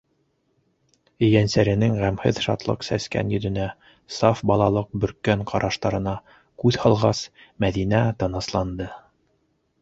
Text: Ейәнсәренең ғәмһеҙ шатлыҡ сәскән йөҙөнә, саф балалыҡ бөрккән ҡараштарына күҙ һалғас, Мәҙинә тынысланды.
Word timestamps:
Ейәнсәренең 1.25 1.91
ғәмһеҙ 2.03 2.39
шатлыҡ 2.45 2.85
сәскән 2.87 3.33
йөҙөнә, 3.35 3.67
саф 4.15 4.41
балалыҡ 4.53 4.89
бөрккән 5.05 5.45
ҡараштарына 5.53 6.15
күҙ 6.65 6.81
һалғас, 6.87 7.23
Мәҙинә 7.67 8.01
тынысланды. 8.25 8.91